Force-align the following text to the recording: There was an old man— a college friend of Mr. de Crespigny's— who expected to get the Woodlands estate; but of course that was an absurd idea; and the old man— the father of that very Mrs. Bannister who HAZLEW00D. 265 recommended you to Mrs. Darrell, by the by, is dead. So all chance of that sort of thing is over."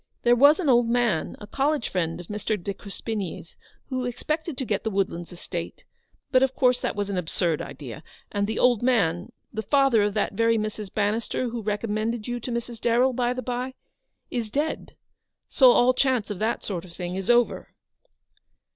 There 0.23 0.35
was 0.35 0.59
an 0.59 0.67
old 0.67 0.87
man— 0.89 1.35
a 1.39 1.45
college 1.45 1.87
friend 1.89 2.19
of 2.19 2.25
Mr. 2.25 2.57
de 2.59 2.73
Crespigny's— 2.73 3.55
who 3.89 4.05
expected 4.05 4.57
to 4.57 4.65
get 4.65 4.83
the 4.83 4.89
Woodlands 4.89 5.31
estate; 5.31 5.83
but 6.31 6.41
of 6.41 6.55
course 6.55 6.79
that 6.79 6.95
was 6.95 7.11
an 7.11 7.19
absurd 7.19 7.61
idea; 7.61 8.01
and 8.31 8.47
the 8.47 8.57
old 8.57 8.81
man— 8.81 9.31
the 9.53 9.61
father 9.61 10.01
of 10.01 10.15
that 10.15 10.33
very 10.33 10.57
Mrs. 10.57 10.91
Bannister 10.91 11.49
who 11.49 11.61
HAZLEW00D. 11.61 11.65
265 11.65 11.67
recommended 11.67 12.27
you 12.27 12.39
to 12.39 12.51
Mrs. 12.51 12.81
Darrell, 12.81 13.13
by 13.13 13.31
the 13.31 13.43
by, 13.43 13.75
is 14.31 14.49
dead. 14.49 14.95
So 15.47 15.71
all 15.71 15.93
chance 15.93 16.31
of 16.31 16.39
that 16.39 16.63
sort 16.63 16.83
of 16.83 16.93
thing 16.93 17.13
is 17.13 17.29
over." 17.29 17.71